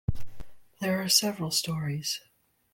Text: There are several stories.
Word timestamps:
There 0.79 0.99
are 0.99 1.09
several 1.09 1.51
stories. 1.51 2.21